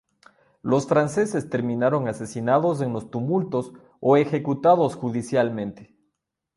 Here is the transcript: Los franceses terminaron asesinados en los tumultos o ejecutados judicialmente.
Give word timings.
Los 0.63 0.87
franceses 0.87 1.51
terminaron 1.51 2.07
asesinados 2.07 2.81
en 2.81 2.91
los 2.91 3.11
tumultos 3.11 3.71
o 3.99 4.17
ejecutados 4.17 4.95
judicialmente. 4.95 5.95